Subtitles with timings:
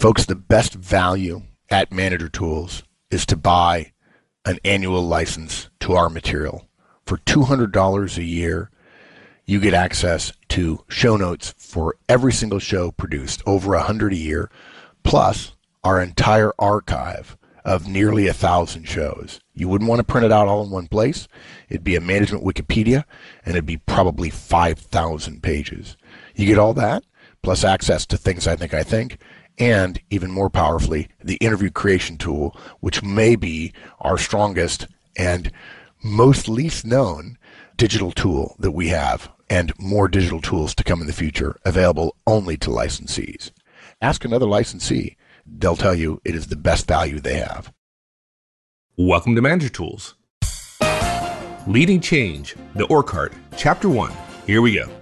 [0.00, 3.92] Folks, the best value at Manager Tools is to buy
[4.46, 6.66] an annual license to our material.
[7.04, 8.70] For $200 a year,
[9.44, 14.50] you get access to show notes for every single show produced, over 100 a year,
[15.02, 19.38] plus our entire archive of nearly a thousand shows.
[19.52, 21.28] You wouldn't want to print it out all in one place.
[21.68, 23.04] It'd be a management Wikipedia,
[23.44, 25.98] and it'd be probably 5,000 pages.
[26.34, 27.04] You get all that,
[27.42, 29.18] plus access to things I think I think,
[29.60, 35.52] and even more powerfully, the interview creation tool, which may be our strongest and
[36.02, 37.36] most least known
[37.76, 42.16] digital tool that we have, and more digital tools to come in the future, available
[42.26, 43.50] only to licensees.
[44.00, 45.16] Ask another licensee.
[45.46, 47.72] They'll tell you it is the best value they have.
[48.96, 50.14] Welcome to Manager Tools.
[51.66, 54.12] Leading Change, the Ore Cart, Chapter 1.
[54.46, 54.99] Here we go.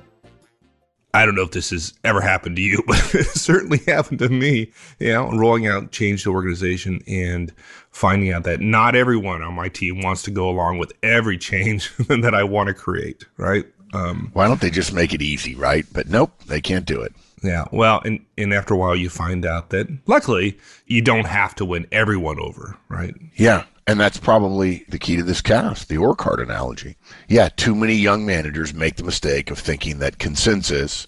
[1.15, 4.29] I don't know if this has ever happened to you, but it certainly happened to
[4.29, 4.73] me.
[4.98, 7.53] You know, rolling out change to organization and
[7.91, 11.95] finding out that not everyone on my team wants to go along with every change
[12.09, 13.67] that I want to create, right?
[13.95, 15.86] Um, Why don't they just make it easy, right?
[15.92, 17.12] But nope, they can't do it.
[17.42, 17.64] Yeah.
[17.73, 21.64] Well, and, and after a while, you find out that luckily you don't have to
[21.64, 23.14] win everyone over, right?
[23.36, 23.64] Yeah.
[23.89, 26.97] And that's probably the key to this cast, the ore cart analogy.
[27.27, 31.06] Yeah, too many young managers make the mistake of thinking that consensus,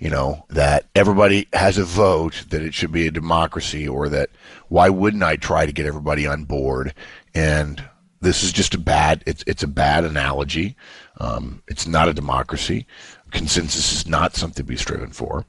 [0.00, 4.30] you know, that everybody has a vote, that it should be a democracy, or that
[4.66, 6.94] why wouldn't I try to get everybody on board?
[7.32, 7.80] And
[8.20, 10.74] this is just a bad, it's, it's a bad analogy.
[11.18, 12.88] Um, it's not a democracy.
[13.30, 15.46] Consensus is not something to be striven for.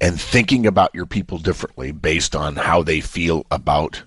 [0.00, 4.04] And thinking about your people differently based on how they feel about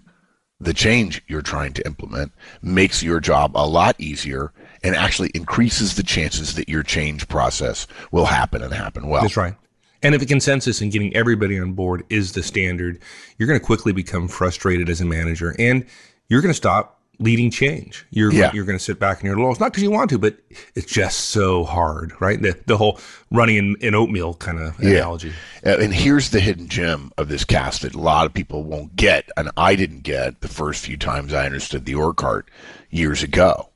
[0.59, 4.51] the change you're trying to implement makes your job a lot easier
[4.83, 9.21] and actually increases the chances that your change process will happen and happen well.
[9.21, 9.55] That's right.
[10.03, 12.99] And if a consensus and getting everybody on board is the standard,
[13.37, 15.85] you're going to quickly become frustrated as a manager and
[16.29, 18.05] you're going to stop leading change.
[18.11, 18.51] You're yeah.
[18.53, 20.37] you're going to sit back in your laurels, not because you want to, but
[20.75, 22.41] it's just so hard, right?
[22.41, 22.99] The the whole
[23.31, 24.97] running in, in oatmeal kind of yeah.
[24.97, 25.33] analogy.
[25.65, 28.95] Uh, and here's the hidden gem of this cast that a lot of people won't
[28.95, 32.49] get, and I didn't get the first few times I understood the ore cart
[32.89, 33.69] years ago.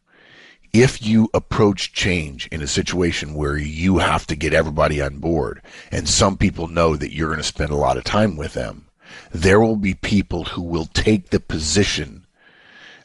[0.73, 5.61] If you approach change in a situation where you have to get everybody on board,
[5.91, 8.87] and some people know that you're going to spend a lot of time with them,
[9.33, 12.25] there will be people who will take the position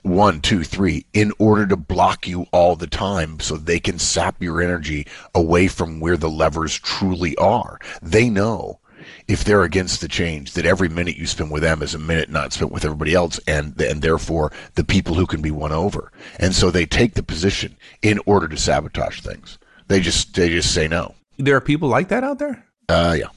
[0.06, 4.40] one, two, three, in order to block you all the time so they can sap
[4.40, 7.78] your energy away from where the levers truly are.
[8.00, 8.80] They know
[9.28, 12.30] if they're against the change that every minute you spend with them is a minute
[12.30, 16.12] not spent with everybody else and and therefore the people who can be won over.
[16.38, 19.58] And so they take the position in order to sabotage things.
[19.88, 21.14] They just they just say no.
[21.38, 22.64] There are people like that out there?
[22.88, 23.28] Uh yeah.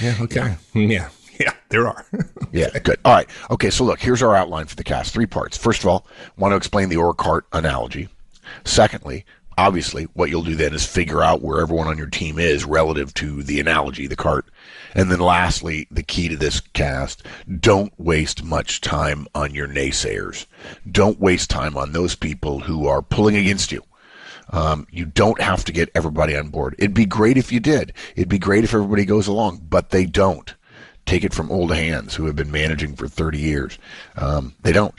[0.00, 0.40] Yeah, okay.
[0.40, 0.56] Yeah.
[0.74, 1.08] yeah.
[1.40, 2.06] Yeah, there are.
[2.52, 2.98] yeah, good.
[3.04, 3.28] All right.
[3.50, 5.12] Okay, so look, here's our outline for the cast.
[5.12, 5.56] Three parts.
[5.56, 6.06] First of all,
[6.36, 8.08] want to explain the ore cart analogy.
[8.64, 9.24] Secondly,
[9.56, 13.12] obviously, what you'll do then is figure out where everyone on your team is relative
[13.14, 14.46] to the analogy, the cart.
[14.94, 17.24] And then lastly, the key to this cast,
[17.60, 20.46] don't waste much time on your naysayers.
[20.90, 23.82] Don't waste time on those people who are pulling against you.
[24.50, 26.74] Um, you don't have to get everybody on board.
[26.78, 27.94] It'd be great if you did.
[28.16, 30.54] It'd be great if everybody goes along, but they don't
[31.06, 33.78] take it from old hands who have been managing for 30 years.
[34.16, 34.94] Um, they don't.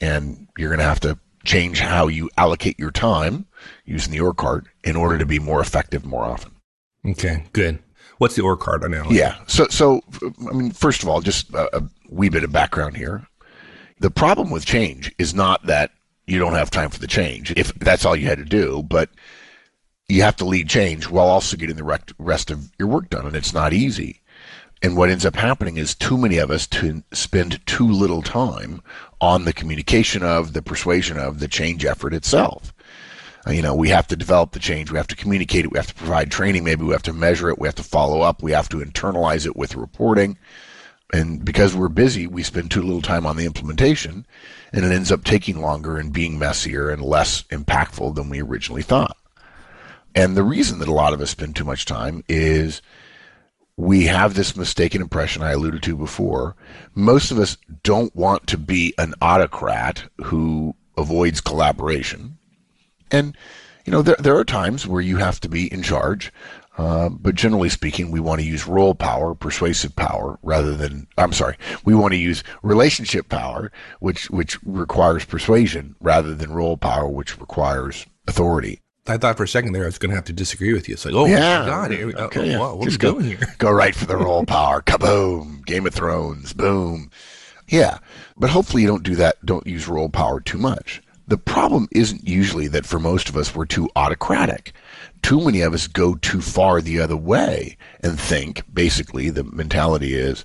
[0.00, 3.46] And you're going to have to change how you allocate your time
[3.84, 6.52] using the ore cart in order to be more effective more often.
[7.06, 7.78] Okay, good.
[8.18, 9.16] What's the ore cart analogy?
[9.16, 9.38] Yeah.
[9.46, 10.02] So, so
[10.50, 13.26] I mean, first of all, just a, a wee bit of background here.
[14.00, 15.92] The problem with change is not that
[16.26, 19.10] you don't have time for the change, if that's all you had to do, but
[20.08, 23.36] you have to lead change while also getting the rest of your work done, and
[23.36, 24.20] it's not easy.
[24.82, 28.80] And what ends up happening is too many of us to spend too little time
[29.20, 32.72] on the communication of, the persuasion of, the change effort itself.
[33.46, 34.90] Uh, you know, we have to develop the change.
[34.90, 35.72] We have to communicate it.
[35.72, 36.64] We have to provide training.
[36.64, 37.58] Maybe we have to measure it.
[37.58, 38.42] We have to follow up.
[38.42, 40.38] We have to internalize it with reporting.
[41.12, 44.26] And because we're busy, we spend too little time on the implementation
[44.72, 48.82] and it ends up taking longer and being messier and less impactful than we originally
[48.82, 49.16] thought.
[50.14, 52.82] And the reason that a lot of us spend too much time is
[53.78, 56.56] we have this mistaken impression I alluded to before.
[56.96, 62.38] Most of us don't want to be an autocrat who avoids collaboration.
[63.12, 63.36] And,
[63.84, 66.32] you know, there, there are times where you have to be in charge.
[66.76, 71.32] Uh, but generally speaking, we want to use role power, persuasive power, rather than, I'm
[71.32, 73.70] sorry, we want to use relationship power,
[74.00, 78.80] which, which requires persuasion, rather than role power, which requires authority.
[79.08, 80.94] I thought for a second there I was going to have to disagree with you.
[80.94, 81.64] It's like, oh Yeah.
[81.66, 82.58] god, here we- oh, Okay, yeah.
[82.58, 83.54] wow, what are we go- doing here?
[83.58, 84.82] Go right for the role power.
[84.82, 85.64] Kaboom.
[85.66, 86.52] Game of Thrones.
[86.52, 87.10] Boom.
[87.68, 87.98] Yeah.
[88.36, 89.44] But hopefully you don't do that.
[89.44, 91.02] Don't use role power too much.
[91.26, 94.72] The problem isn't usually that for most of us we're too autocratic.
[95.22, 100.14] Too many of us go too far the other way and think basically the mentality
[100.14, 100.44] is,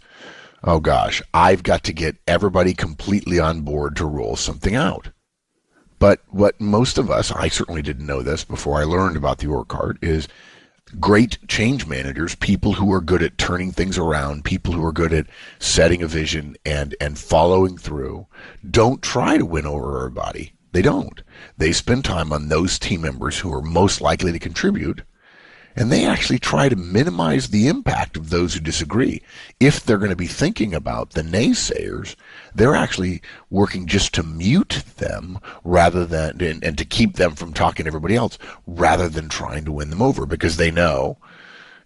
[0.65, 5.07] oh gosh, I've got to get everybody completely on board to roll something out.
[5.99, 9.47] But what most of us, I certainly didn't know this before I learned about the
[9.47, 10.27] org is
[10.99, 15.13] great change managers, people who are good at turning things around, people who are good
[15.13, 15.27] at
[15.59, 18.27] setting a vision and, and following through,
[18.69, 20.53] don't try to win over everybody.
[20.71, 21.21] They don't.
[21.57, 25.03] They spend time on those team members who are most likely to contribute
[25.75, 29.21] and they actually try to minimize the impact of those who disagree.
[29.59, 32.15] If they're going to be thinking about the naysayers,
[32.53, 37.53] they're actually working just to mute them rather than and, and to keep them from
[37.53, 38.37] talking to everybody else
[38.67, 41.17] rather than trying to win them over because they know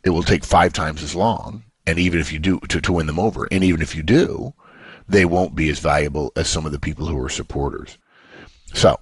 [0.03, 3.07] it will take five times as long and even if you do to, to win
[3.07, 4.53] them over and even if you do
[5.07, 7.97] they won't be as valuable as some of the people who are supporters
[8.73, 8.99] so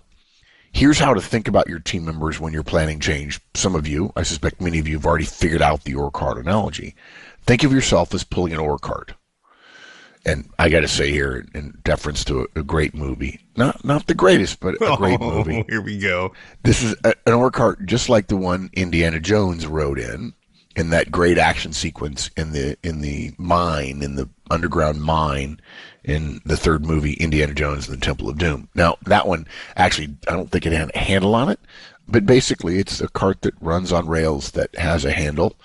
[0.75, 3.39] Here's how to think about your team members when you're planning change.
[3.53, 6.37] Some of you, I suspect many of you, have already figured out the ore cart
[6.37, 6.95] analogy.
[7.43, 9.13] Think of yourself as pulling an ore cart.
[10.25, 14.07] And I got to say here, in deference to a, a, great movie, not not
[14.07, 15.63] the greatest, but a great Oh, movie.
[15.69, 16.33] here we go.
[16.63, 20.33] This is a, an ore cart just like the one Indiana Jones rode in,
[20.75, 25.59] in that great action sequence in the in the mine, in the underground mine,
[26.05, 28.69] in the third movie, Indiana Jones and the Temple of Doom.
[28.75, 31.59] Now that one actually, I don't think it had a handle on it,
[32.07, 35.55] but basically it's a cart that runs on rails that has a handle,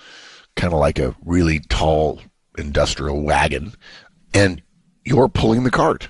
[0.55, 2.19] kind of like a really tall
[2.57, 3.73] industrial wagon,
[4.33, 4.61] and
[5.05, 6.09] you're pulling the cart.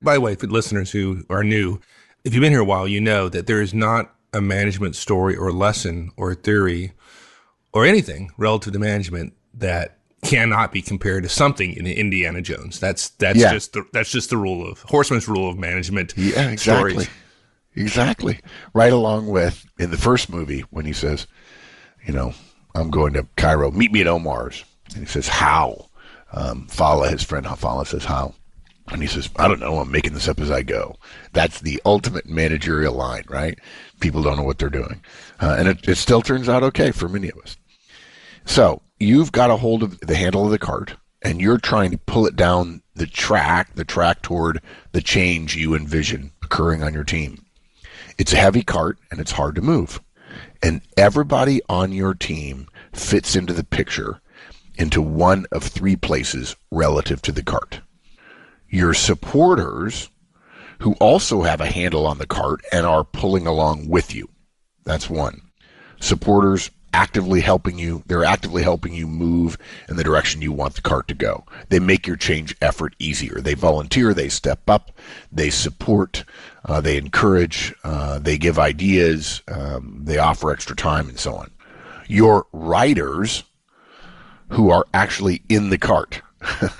[0.00, 1.80] By the way, for listeners who are new,
[2.24, 5.36] if you've been here a while, you know that there is not a management story
[5.36, 6.92] or lesson or theory
[7.72, 12.78] or anything relative to management that cannot be compared to something in Indiana Jones.
[12.80, 13.52] That's that's Yeah.
[13.52, 16.14] just the, that's just the rule of Horstman's rule of management.
[16.16, 16.92] Yeah, exactly.
[16.92, 17.08] stories.
[17.74, 18.40] Exactly.
[18.74, 21.26] Right along with in the first movie when he says,
[22.06, 22.34] you know,
[22.74, 24.64] I'm going to Cairo, meet me at Omar's.
[24.94, 25.88] And he says, how?
[26.32, 28.34] Um, Fala, his friend Fala says, how?
[28.88, 29.78] And he says, I don't know.
[29.78, 30.96] I'm making this up as I go.
[31.32, 33.58] That's the ultimate managerial line, right?
[34.00, 35.00] People don't know what they're doing.
[35.40, 37.56] Uh, and it, it still turns out okay for many of us.
[38.44, 41.98] So you've got a hold of the handle of the cart and you're trying to
[41.98, 44.60] pull it down the track, the track toward
[44.92, 47.44] the change you envision occurring on your team.
[48.18, 50.00] It's a heavy cart and it's hard to move.
[50.62, 54.20] And everybody on your team fits into the picture
[54.76, 57.80] into one of three places relative to the cart.
[58.68, 60.08] Your supporters,
[60.80, 64.28] who also have a handle on the cart and are pulling along with you.
[64.84, 65.40] That's one
[66.00, 69.56] supporters actively helping you they're actively helping you move
[69.88, 71.44] in the direction you want the cart to go.
[71.68, 73.40] They make your change effort easier.
[73.40, 74.92] They volunteer they step up
[75.30, 76.24] they support
[76.64, 81.50] uh, they encourage uh, they give ideas um, they offer extra time and so on.
[82.08, 83.44] Your riders
[84.50, 86.20] who are actually in the cart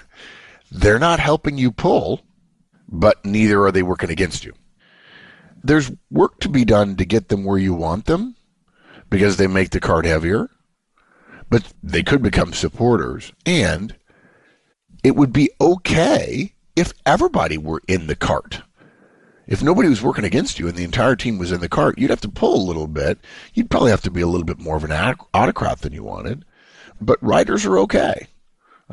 [0.71, 2.23] they're not helping you pull
[2.89, 4.53] but neither are they working against you.
[5.65, 8.37] There's work to be done to get them where you want them
[9.13, 10.49] because they make the cart heavier,
[11.51, 13.33] but they could become supporters.
[13.45, 13.95] And
[15.05, 18.63] it would be okay if everybody were in the cart.
[19.47, 22.11] If nobody was working against you and the entire team was in the cart, you'd
[22.11, 23.19] have to pull a little bit.
[23.53, 26.45] You'd probably have to be a little bit more of an autocrat than you wanted.
[27.01, 28.29] But riders are okay.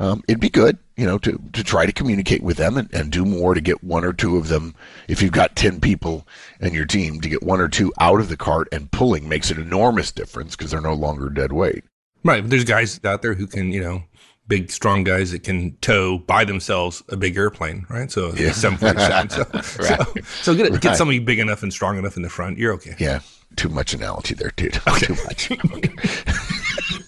[0.00, 3.12] Um, it'd be good, you know, to, to try to communicate with them and, and
[3.12, 4.74] do more to get one or two of them.
[5.08, 6.26] If you've got 10 people
[6.58, 9.50] in your team, to get one or two out of the cart and pulling makes
[9.50, 11.84] an enormous difference because they're no longer dead weight.
[12.24, 12.40] Right.
[12.42, 14.02] But there's guys out there who can, you know,
[14.48, 18.10] big, strong guys that can tow by themselves a big airplane, right?
[18.10, 18.52] So, Yeah.
[18.52, 19.30] 747.
[19.62, 19.98] so, Right.
[19.98, 20.80] so, so get, Right.
[20.80, 22.56] get somebody big enough and strong enough in the front.
[22.58, 22.94] You're okay.
[22.98, 23.20] Yeah,
[23.56, 24.72] too much analogy there, dude.
[24.98, 25.50] Too much.
[25.50, 25.94] Okay.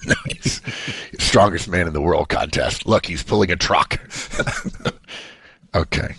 [0.07, 0.61] Nice.
[1.19, 2.87] Strongest man in the world contest.
[2.87, 4.01] Look, he's pulling a truck.
[5.75, 6.15] okay.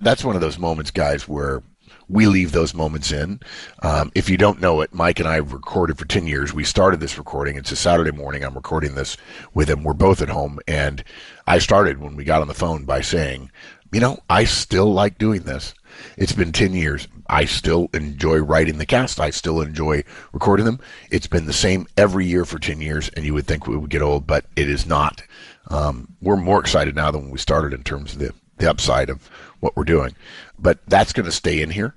[0.00, 1.62] That's one of those moments, guys, where
[2.08, 3.40] we leave those moments in.
[3.82, 6.54] Um, if you don't know it, Mike and I have recorded for 10 years.
[6.54, 7.56] We started this recording.
[7.56, 8.44] It's a Saturday morning.
[8.44, 9.16] I'm recording this
[9.54, 9.84] with him.
[9.84, 10.58] We're both at home.
[10.66, 11.04] And
[11.46, 13.50] I started when we got on the phone by saying,
[13.92, 15.74] you know, I still like doing this.
[16.16, 17.08] It's been 10 years.
[17.28, 19.20] I still enjoy writing the cast.
[19.20, 20.80] I still enjoy recording them.
[21.10, 23.90] It's been the same every year for 10 years, and you would think we would
[23.90, 25.22] get old, but it is not.
[25.68, 29.10] Um, we're more excited now than when we started in terms of the, the upside
[29.10, 29.28] of
[29.60, 30.14] what we're doing.
[30.58, 31.94] But that's going to stay in here.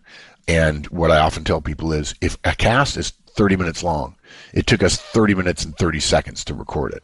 [0.47, 4.15] And what I often tell people is if a cast is 30 minutes long.
[4.53, 7.03] It took us 30 minutes and 30 seconds to record it.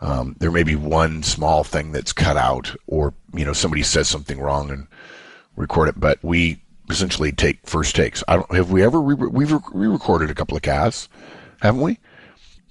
[0.00, 4.08] Um, there may be one small thing that's cut out, or you know somebody says
[4.08, 4.86] something wrong and
[5.56, 5.98] record it.
[5.98, 8.22] But we essentially take first takes.
[8.28, 11.08] I don't have we ever re- we've re-recorded a couple of casts,
[11.62, 11.98] haven't we?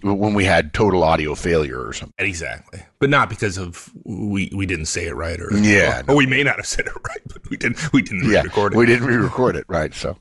[0.04, 2.14] When we had total audio failure or something.
[2.20, 6.16] Exactly, but not because of we we didn't say it right, or Yeah, or, or
[6.18, 8.78] we may not have said it right, but we didn't we didn't Yeah, record it.
[8.78, 9.94] we didn't re-record it, right?
[9.96, 10.16] So,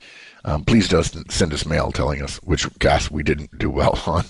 [0.46, 4.24] um, please don't send us mail telling us which cast we didn't do well on.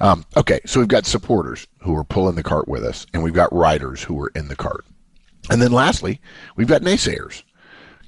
[0.00, 3.34] Um, okay, so we've got supporters who are pulling the cart with us, and we've
[3.34, 4.84] got riders who are in the cart,
[5.50, 6.20] and then lastly,
[6.56, 7.44] we've got naysayers.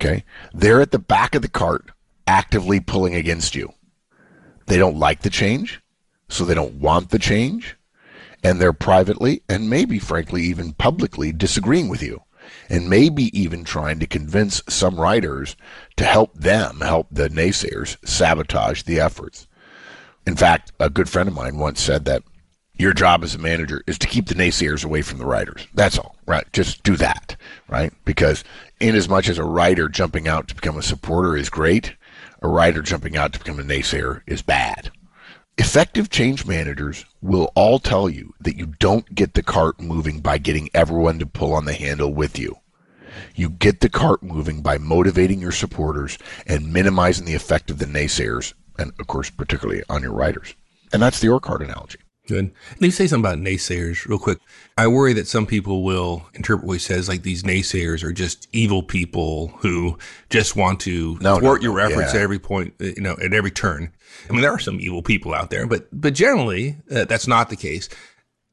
[0.01, 0.25] Okay,
[0.55, 1.91] they're at the back of the cart,
[2.27, 3.73] actively pulling against you.
[4.67, 5.81] They don't like the change,
[6.29, 7.77] so they don't want the change,
[8.45, 12.23] and they're privately and maybe, frankly, even publicly disagreeing with you
[12.69, 15.57] and maybe even trying to convince some riders
[15.97, 19.47] to help them help the naysayers sabotage the efforts.
[20.27, 22.23] In fact, a good friend of mine once said that
[22.79, 25.67] your job as a manager is to keep the naysayers away from the riders.
[25.75, 26.51] That's all, right?
[26.53, 27.37] Just do that,
[27.69, 27.93] right?
[28.05, 28.45] Because
[28.81, 31.95] in as much as a rider jumping out to become a supporter is great,
[32.41, 34.91] a rider jumping out to become a naysayer is bad.
[35.59, 40.39] Effective change managers will all tell you that you don't get the cart moving by
[40.39, 42.57] getting everyone to pull on the handle with you.
[43.35, 46.17] You get the cart moving by motivating your supporters
[46.47, 50.55] and minimizing the effect of the naysayers, and of course, particularly on your riders.
[50.93, 51.99] And that's the ore cart analogy.
[52.29, 52.53] Good.
[52.73, 54.39] Let me say something about naysayers real quick.
[54.77, 58.49] I worry that some people will interpret what he says like these naysayers are just
[58.53, 59.97] evil people who
[60.29, 62.21] just want to No, thwart no, your efforts yeah.
[62.21, 63.95] at every point, uh, you know, at every turn.
[64.29, 67.49] I mean, there are some evil people out there, but but generally uh, that's not
[67.49, 67.89] the case.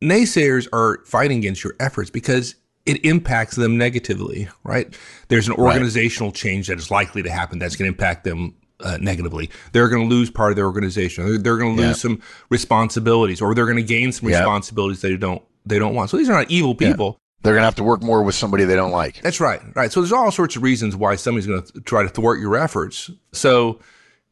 [0.02, 2.56] Naysayers are fighting against your efforts because
[2.86, 4.98] it impacts them negatively, right?
[5.28, 8.56] There's an organizational change that is likely to happen that's going to impact them
[8.86, 9.50] uh, negatively.
[9.74, 11.26] They're going to lose part of their organization.
[11.26, 12.02] They're, they're going to lose Yeah.
[12.02, 14.38] some responsibilities, or they're going to gain some Yeah.
[14.40, 16.12] responsibilities they don't they don't want.
[16.12, 17.18] So these are not evil people.
[17.42, 19.22] They're going to have to work more with somebody they don't like.
[19.22, 19.62] That's right.
[19.76, 19.92] Right.
[19.92, 23.10] So there's all sorts of reasons why somebody's going to try to thwart your efforts.
[23.34, 23.80] So,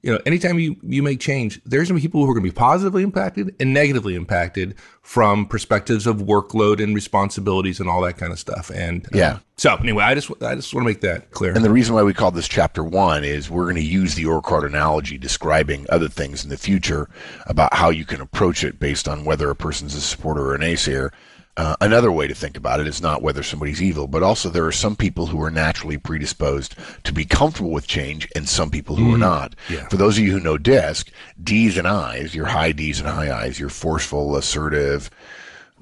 [0.03, 2.45] you know, anytime you, you make change, there's going to be people who are going
[2.45, 8.01] to be positively impacted and negatively impacted from perspectives of workload and responsibilities and all
[8.01, 8.69] that kind of stuff.
[8.69, 9.39] And uh, Yeah.
[9.55, 11.53] So anyway, I just I just want to make that clear.
[11.53, 14.25] And the reason why we call this chapter one is we're going to use the
[14.25, 17.09] ore cart analogy describing other things in the future
[17.45, 20.59] about how you can approach it based on whether a person's a supporter or a
[20.59, 21.11] naysayer.
[21.55, 24.65] Uh, another way to think about it is not whether somebody's evil, but also there
[24.65, 28.95] are some people who are naturally predisposed to be comfortable with change and some people
[28.95, 29.53] who are not.
[29.69, 29.87] yeah.
[29.89, 31.11] For those of you who know DISC,
[31.43, 35.11] D's and I's, your high D's and high I's, your forceful, assertive,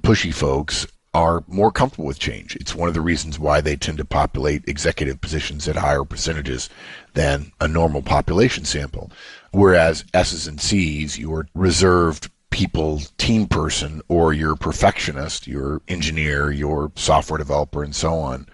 [0.01, 2.55] pushy folks are more comfortable with change.
[2.55, 6.69] It's one of the reasons why they tend to populate executive positions at higher percentages
[7.13, 9.11] than a normal population sample.
[9.51, 16.91] Whereas S's and C's, your reserved people team person or your perfectionist, your engineer, your
[16.95, 18.47] software developer, and so on,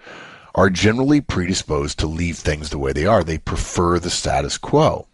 [0.54, 3.22] are generally predisposed to leave things the way they are.
[3.22, 5.06] They prefer the status quo.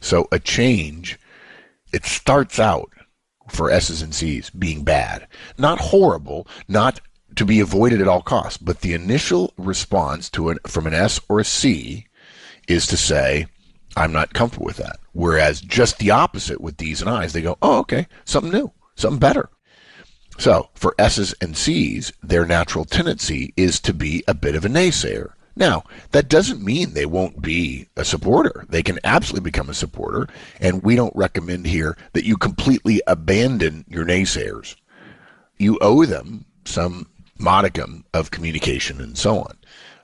[0.00, 1.18] So a change,
[1.92, 2.92] it starts out
[3.48, 5.26] for S's and C's being bad.
[5.56, 7.00] Not horrible, not
[7.36, 11.20] to be avoided at all costs, but the initial response to an from an S
[11.28, 12.06] or a C
[12.68, 13.46] is to say,
[13.96, 14.98] I'm not comfortable with that.
[15.12, 19.18] Whereas just the opposite with D's and I's, they go, oh, okay, something new, something
[19.18, 19.48] better.
[20.38, 24.68] So for S's and C's, their natural tendency is to be a bit of a
[24.68, 25.32] naysayer.
[25.56, 28.66] Now, that doesn't mean they won't be a supporter.
[28.68, 30.26] They can absolutely become a supporter,
[30.60, 34.74] and we don't recommend here that you completely abandon your naysayers.
[35.58, 37.08] You owe them some
[37.38, 39.56] modicum of communication and so on.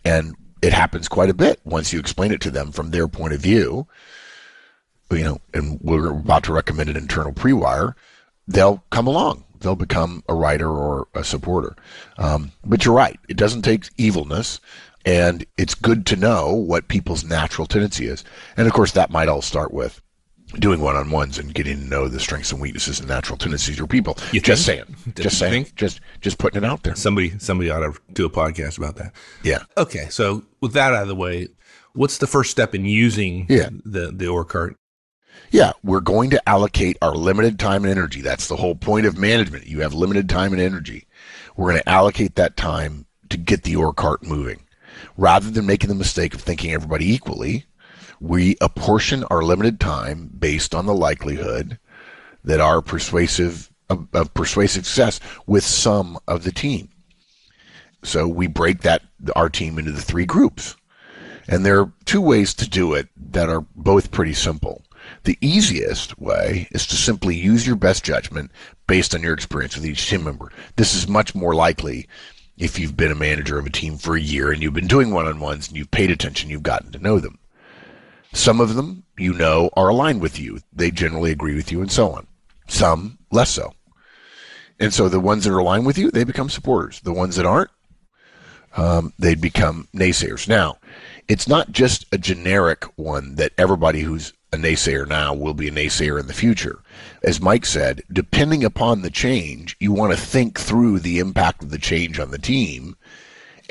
[0.05, 3.33] And it happens quite a bit once you explain it to them from their point
[3.33, 3.87] of view.
[5.11, 7.97] You know, and we're about to recommend an internal pre-wire.
[8.47, 9.45] They'll come along.
[9.59, 11.75] They'll become a rider or a supporter.
[12.17, 13.19] Um, but you're right.
[13.29, 14.61] It doesn't take evilness.
[15.05, 18.23] And it's good to know what people's natural tendency is.
[18.57, 20.01] And of course, that might all start with
[20.59, 23.75] doing one on ones and getting to know the strengths and weaknesses and natural tendencies
[23.75, 24.17] of your people.
[24.33, 24.85] You just think?
[24.87, 25.13] saying.
[25.17, 25.53] Just saying.
[25.65, 25.75] think?
[25.77, 26.95] Just just putting it out there.
[26.97, 29.13] somebody somebody ought to do a podcast about that.
[29.43, 29.61] Yeah.
[29.77, 31.49] Okay, so with that out of the way,
[31.95, 33.69] what's the first step in using Yeah.
[33.85, 34.77] the the ore cart?
[35.53, 38.21] Yeah, we're going to allocate our limited time and energy.
[38.21, 39.67] That's the whole point of management.
[39.67, 41.07] You have limited time and energy.
[41.57, 44.65] We're going to allocate that time to get the ore cart moving.
[45.17, 47.65] Rather than making the mistake of thinking everybody equally,
[48.21, 51.79] we apportion our limited time based on the likelihood
[52.45, 56.89] that our persuasive of, persuasive success with some of the team.
[58.05, 59.03] So we break that
[59.35, 60.77] our team into the three groups.
[61.49, 64.85] And there are two ways to do it that are both pretty simple.
[65.25, 68.53] The easiest way is to simply use your best judgment
[68.87, 70.53] based on your experience with each team member.
[70.77, 72.07] This is much more likely
[72.57, 75.11] if you've been a manager of a team for a year and you've been doing
[75.11, 77.40] one-on-ones and you've paid attention, you've gotten to know them.
[78.33, 80.61] Some of them, you know, are aligned with you.
[80.73, 82.27] They generally agree with you and so on.
[82.69, 83.73] Some less so.
[84.79, 87.01] And so the ones that are aligned with you, they become supporters.
[87.01, 87.71] The ones that aren't,
[88.77, 90.49] um, they'd become naysayers.
[90.49, 90.79] Now,
[91.29, 95.73] it's not just a generic one that everybody who's a naysayer now will be a
[95.73, 96.81] naysayer in the future.
[97.23, 101.71] As Mike said, depending upon the change, you want to think through the impact of
[101.71, 102.97] the change on the team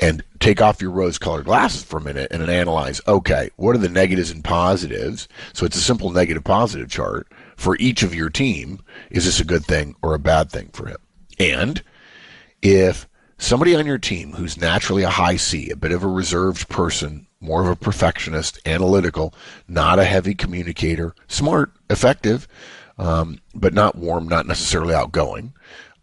[0.00, 3.80] and take off your rose colored glasses for a minute and analyze okay, what are
[3.80, 5.28] the negatives and positives?
[5.52, 8.80] So it's a simple negative positive chart for each of your team.
[9.10, 10.98] Is this a good thing or a bad thing for him?
[11.38, 11.82] And
[12.62, 13.06] if
[13.38, 17.26] somebody on your team who's naturally a high C, a bit of a reserved person,
[17.40, 19.34] more of a perfectionist, analytical,
[19.68, 22.48] not a heavy communicator, smart, effective,
[22.98, 25.54] um, but not warm, not necessarily outgoing.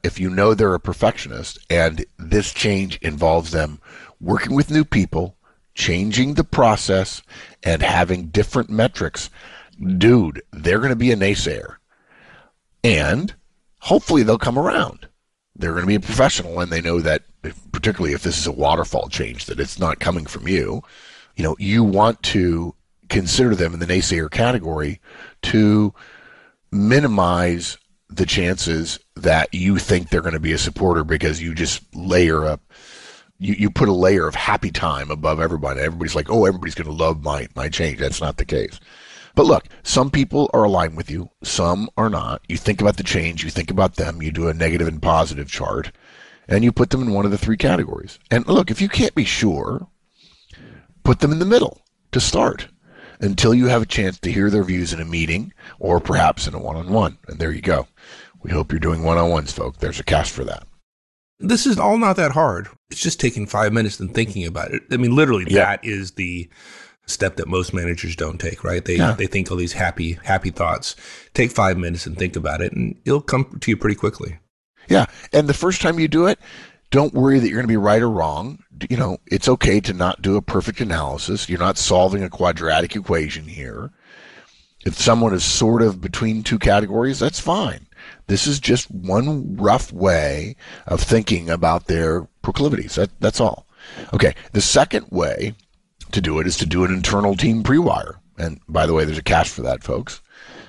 [0.04, 3.80] If you know they're a perfectionist and this change involves them
[4.20, 5.36] working with new people,
[5.74, 7.22] changing the process,
[7.64, 9.30] and having different metrics,
[9.98, 11.78] dude, they're going to be a naysayer.
[12.84, 13.36] And
[13.80, 15.08] hopefully they'll come around.
[15.56, 17.24] They're going to be a professional and they know that,
[17.72, 20.84] particularly if this is a waterfall change, that it's not coming from you.
[21.36, 22.76] You know, you want to
[23.10, 25.00] consider them in the naysayer category
[25.44, 25.94] to
[26.72, 27.78] minimize
[28.10, 32.46] the chances that you think they're going to be a supporter because you just layer
[32.46, 32.62] up
[33.40, 35.80] you, you put a layer of happy time above everybody.
[35.80, 38.00] Everybody's like, oh, everybody's going to love my, my change.
[38.00, 38.80] That's not the case.
[39.36, 42.42] But look, some people are aligned with you, some are not.
[42.50, 45.48] You think about the change, you think about them, you do a negative and positive
[45.48, 45.92] chart,
[46.48, 48.18] and you put them in one of the three categories.
[48.32, 49.88] And look, if you can't be sure,
[51.04, 51.84] put them in the middle
[52.14, 52.70] to start
[53.20, 56.54] until you have a chance to hear their views in a meeting or perhaps in
[56.54, 57.18] a one on one.
[57.28, 57.88] And there you go.
[58.42, 59.78] We hope you're doing one on ones, folks.
[59.80, 60.68] There's a cast for that.
[61.40, 62.68] This is all not that hard.
[62.90, 64.84] It's just taking five minutes and thinking about it.
[64.92, 65.66] I mean, literally, yeah.
[65.66, 66.50] that is the
[67.06, 68.84] step that most managers don't take, right?
[68.84, 69.14] They yeah.
[69.14, 70.96] they think all these happy happy thoughts.
[71.34, 74.40] Take five minutes and think about it, and it'll come to you pretty quickly.
[74.90, 76.40] Yeah, and the first time you do it,
[76.90, 78.64] don't worry that you're going to be right or wrong.
[78.90, 81.50] You know, it's okay to not do a perfect analysis.
[81.50, 83.92] You're not solving a quadratic equation here.
[84.86, 87.88] If someone is sort of between two categories, that's fine.
[88.28, 92.96] This is just one rough way of thinking about their proclivities.
[92.96, 93.68] That, that's all.
[94.14, 94.34] Okay.
[94.54, 95.56] The second way
[96.12, 98.20] to do it is to do an internal team pre-wire.
[98.38, 100.22] And by the way, there's a cache for that, folks,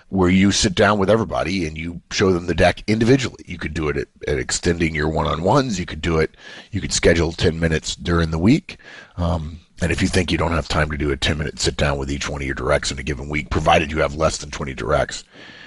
[0.09, 3.45] where you sit down with everybody and you show them the deck individually.
[3.47, 5.79] You could do it at, at extending your one-on-ones.
[5.79, 6.37] You could do it.
[6.71, 8.79] You could schedule 10 minutes during the week.
[9.17, 11.77] Um, and if you think you don't have time to do a 10 minute sit
[11.77, 14.39] down with each one of your directs in a given week, provided you have less
[14.39, 15.25] than 20 directs,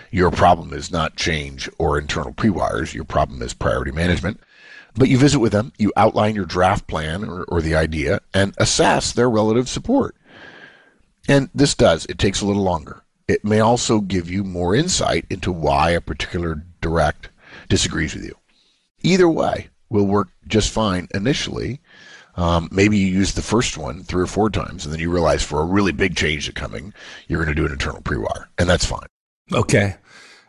[0.09, 2.93] your problem is not change or internal pre-wires.
[2.93, 4.39] Your problem is priority management.
[4.93, 8.53] But you visit with them, you outline your draft plan or, or the idea, and
[8.57, 10.15] assess their relative support.
[11.29, 13.00] And this does, it takes a little longer.
[13.31, 17.29] It may also give you more insight into why a particular direct
[17.69, 18.35] disagrees with you.
[19.03, 21.79] Either way will work just fine initially.
[22.35, 25.43] Um, maybe you use the first one three or four times, and then you realize
[25.43, 26.93] for a really big change to coming,
[27.29, 29.07] you're going to do an internal pre-wire, and that's fine.
[29.53, 29.95] Okay.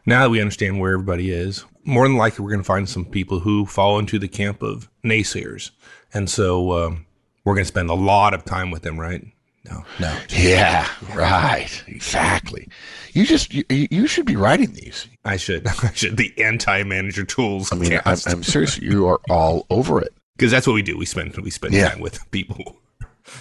[0.05, 3.05] Now that we understand where everybody is, more than likely we're going to find some
[3.05, 5.71] people who fall into the camp of naysayers.
[6.12, 7.07] And so um,
[7.45, 9.25] we're going to spend a lot of time with them, right?
[9.70, 10.18] No, no.
[10.31, 11.85] Yeah, right.
[11.87, 12.68] Exactly.
[13.12, 15.07] You just you, you should be writing these.
[15.25, 15.66] I should.
[15.66, 16.16] I should.
[16.16, 17.72] The anti-manager tools.
[17.72, 18.79] I mean, I'm, I'm, serious.
[18.79, 20.98] You are all over it because that's what we do.
[20.98, 21.90] We spend we spend yeah.
[21.90, 22.77] time with people.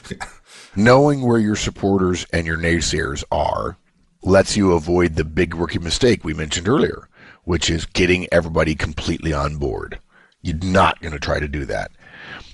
[0.76, 3.78] Knowing where your supporters and your naysayers are
[4.22, 7.10] lets you avoid the big rookie mistake we mentioned earlier,
[7.44, 10.00] which is getting everybody completely on board.
[10.44, 11.92] You're not going to try to do that.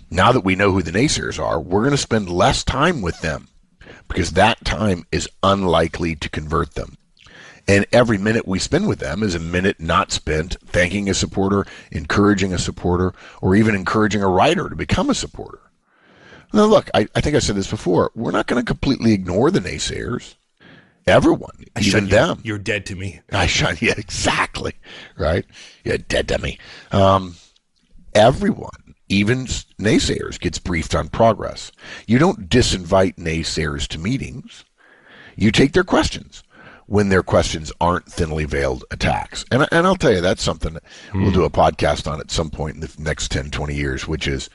[0.10, 3.20] Now that we know who the naysayers are, we're going to spend less time with
[3.20, 3.50] them
[4.08, 6.98] because that time is unlikely to convert them.
[7.68, 11.66] And every minute we spend with them is a minute not spent thanking a supporter,
[11.92, 15.60] encouraging a supporter, or even encouraging a rider to become a supporter.
[16.54, 18.12] Now, look, I, I think I said this before.
[18.16, 20.36] We're not going to completely ignore the naysayers
[21.08, 22.40] everyone, I even you, them.
[22.44, 23.22] You're dead to me.
[23.32, 24.74] I shun yeah, exactly.
[25.18, 25.46] Right?
[25.84, 26.60] You're dead to me.
[26.92, 27.36] Um,
[28.14, 29.46] everyone, even
[29.80, 31.72] naysayers, gets briefed on progress.
[32.08, 34.66] You don't disinvite naysayers to meetings.
[35.36, 36.44] You take their questions
[36.88, 39.46] when their questions aren't thinly veiled attacks.
[39.52, 40.78] And, and I'll tell you, that's something
[41.12, 41.22] hmm.
[41.22, 44.28] we'll do a podcast on at some point in the next 10, 20 years, which
[44.28, 44.50] is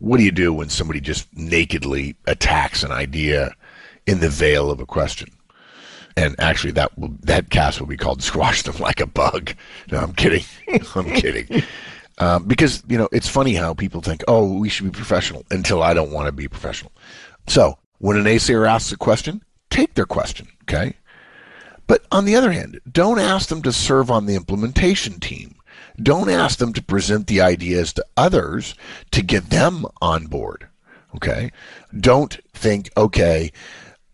[0.00, 3.54] what do you do when somebody just nakedly attacks an idea
[4.06, 5.30] in the veil of a question?
[6.16, 9.54] And actually, that will, that cast will be called "Squash Them Like a Bug."
[9.92, 10.44] No, I'm kidding.
[10.94, 11.62] I'm kidding.
[12.20, 15.82] Um, because you know, it's funny how people think, "Oh, we should be professional," until
[15.82, 16.92] I don't want to be professional.
[17.48, 20.48] So when an naysayer asks a question, take their question.
[20.62, 20.94] Okay.
[21.86, 25.56] But on the other hand, don't ask them to serve on the implementation team.
[26.00, 28.74] Don't ask them to present the ideas to others
[29.10, 30.68] to get them on board.
[31.16, 31.50] Okay.
[31.98, 33.50] Don't think, okay,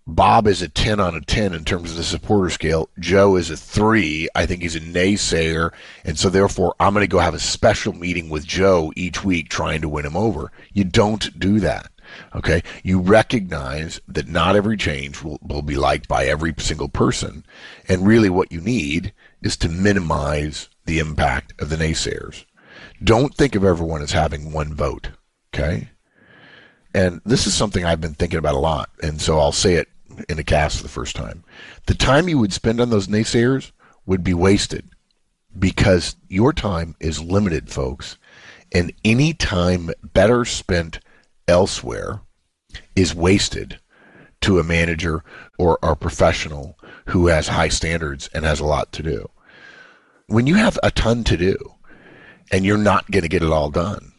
[0.09, 2.88] Bob is a 10 on a 10 in terms of the supporter scale.
[3.01, 4.29] Joe is a 3.
[4.37, 5.73] I think he's a naysayer.
[6.05, 9.49] And so therefore, I'm going to go have a special meeting with Joe each week
[9.49, 10.53] trying to win him over.
[10.73, 11.90] You don't do that.
[12.37, 12.62] Okay.
[12.85, 17.45] You recognize that not every change will, will be liked by every single person.
[17.88, 22.45] And really what you need is to minimize the impact of the naysayers.
[23.03, 25.11] Don't think of everyone as having one vote.
[25.53, 25.88] Okay.
[26.95, 28.88] And this is something I've been thinking about a lot.
[29.03, 29.88] And so I'll say it
[30.29, 31.44] in a cast for the first time.
[31.87, 33.72] The time you would spend on those naysayers
[34.05, 34.88] would be wasted
[35.59, 38.18] because your time is limited, folks.
[38.72, 41.00] And any time better spent
[41.48, 42.20] elsewhere
[42.94, 43.79] is wasted
[44.42, 45.24] to a manager
[45.59, 49.31] or a professional who has high standards and has a lot to do.
[50.26, 51.57] When you have a ton to do
[52.50, 54.12] and you're not going to get it all done,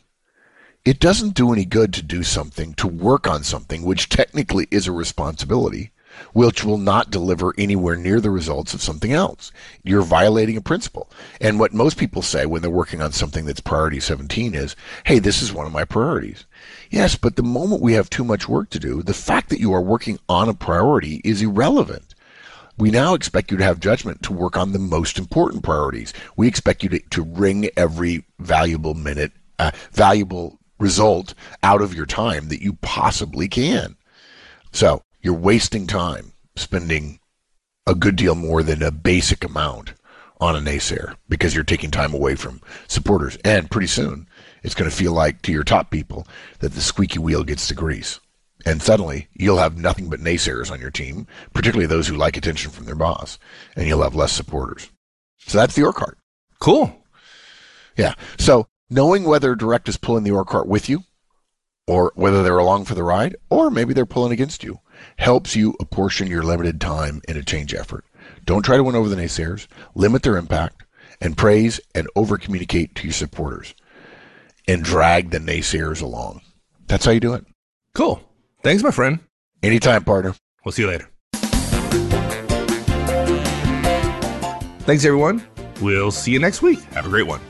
[0.87, 4.87] it doesn't do any good to do something, to work on something, which technically is
[4.87, 5.91] a responsibility,
[6.31, 9.51] which will not deliver anywhere near the results of something else.
[9.83, 11.11] You're violating a principle.
[11.41, 15.19] And what most people say when they're working on something that's priority 17 is, hey,
[15.19, 16.45] this is one of my priorities.
[16.89, 19.73] Yes, but the moment we have too much work to do, the fact that you
[19.73, 22.15] are working on a priority is irrelevant.
[22.77, 26.13] We now expect you to have judgment to work on the most important priorities.
[26.37, 32.05] We expect you to, to wring every valuable minute, uh, valuable result out of your
[32.05, 33.95] time that you possibly can.
[34.71, 37.19] So you're wasting time spending
[37.85, 39.93] a good deal more than a basic amount
[40.39, 43.37] on a naysayer because you're taking time away from supporters.
[43.43, 44.27] And pretty soon
[44.63, 46.27] it's going to feel like to your top people
[46.59, 48.19] that the squeaky wheel gets the grease.
[48.65, 52.71] And suddenly you'll have nothing but naysayers on your team, particularly those who like attention
[52.71, 53.39] from their boss,
[53.75, 54.89] and you'll have less supporters.
[55.37, 56.17] So that's the ore cart.
[56.59, 56.93] Cool.
[57.95, 58.13] Yeah.
[58.37, 61.03] So knowing whether direct is pulling the ore cart with you
[61.87, 64.79] or whether they're along for the ride or maybe they're pulling against you
[65.17, 68.05] helps you apportion your limited time in a change effort.
[68.45, 70.83] Don't try to win over the naysayers, limit their impact,
[71.21, 73.73] and praise and over communicate to your supporters
[74.67, 76.41] and drag the naysayers along.
[76.87, 77.45] That's how you do it.
[77.93, 78.21] Cool.
[78.63, 79.19] Thanks, my friend.
[79.63, 80.35] Anytime, partner.
[80.63, 81.09] We'll see you later.
[84.81, 85.43] Thanks, everyone.
[85.81, 86.79] We'll see you next week.
[86.93, 87.41] Have a great one.